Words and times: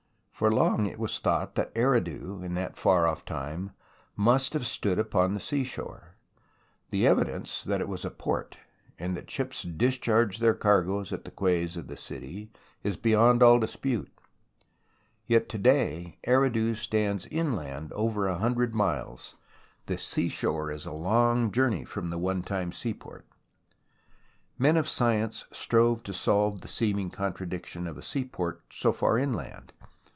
For 0.41 0.51
long 0.51 0.87
it 0.87 0.97
was 0.97 1.19
thought 1.19 1.53
that 1.53 1.71
Eridu 1.75 2.41
in 2.43 2.55
that 2.55 2.75
far 2.75 3.05
off 3.07 3.23
time 3.23 3.73
must 4.15 4.53
have 4.53 4.65
stood 4.65 4.97
upon 4.97 5.35
the 5.35 5.39
seashore. 5.39 6.15
The 6.89 7.05
evidence 7.05 7.63
that 7.63 7.79
it 7.79 7.87
was 7.87 8.03
a 8.03 8.09
port, 8.09 8.57
and 8.97 9.15
that 9.15 9.29
ships 9.29 9.61
dis 9.61 9.99
charged 9.99 10.41
their 10.41 10.55
cargoes 10.55 11.13
at 11.13 11.25
the 11.25 11.29
quays 11.31 11.77
of 11.77 11.85
the 11.85 11.95
city, 11.95 12.49
is 12.81 12.95
J 12.95 13.13
49 13.13 13.19
150 13.37 13.49
THE 13.77 13.95
ROMANCE 13.95 14.09
OF 14.09 15.33
EXCAVATION 15.35 15.61
beyond 15.61 15.69
all 15.69 16.05
dispute. 16.09 16.19
Yet 16.23 16.33
to 16.33 16.55
day 16.55 16.61
Eridu 16.65 16.75
stands 16.75 17.27
inland 17.27 17.93
over 17.93 18.27
a 18.27 18.39
hundred 18.39 18.73
miles— 18.73 19.35
the 19.85 19.99
seashore 19.99 20.71
is 20.71 20.87
a 20.87 20.91
long 20.91 21.51
journey 21.51 21.83
from 21.85 22.07
the 22.07 22.17
one 22.17 22.41
time 22.41 22.71
seaport. 22.71 23.27
Men 24.57 24.75
of 24.75 24.89
science 24.89 25.45
strove 25.51 26.01
to 26.01 26.13
solve 26.13 26.61
the 26.61 26.67
seeming 26.67 27.11
contra 27.11 27.45
diction 27.47 27.85
of 27.85 27.95
a 27.95 28.01
seaport 28.01 28.63
so 28.71 28.91
far 28.91 29.19
inland. 29.19 29.71